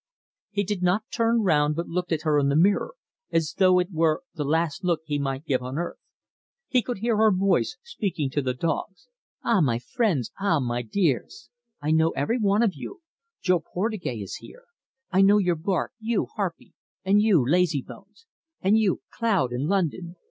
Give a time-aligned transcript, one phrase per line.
[0.49, 2.95] He did not turn round but looked at her in the mirror,
[3.31, 5.99] as though it were the last look he might give on earth.
[6.67, 9.09] He could hear her voice speaking to the dogs:
[9.43, 11.51] "Ah, my friends, ah, my dears!
[11.83, 12.63] I know you every one.
[13.43, 14.63] Jo Portugais is here.
[15.11, 16.73] I know your bark, you, Harpy,
[17.05, 18.25] and you, Lazybones,
[18.59, 20.15] and you, Cloud and London!